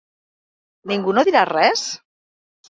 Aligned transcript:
Ningú 0.91 1.13
no 1.17 1.25
dirà 1.29 1.45
res? 1.51 1.85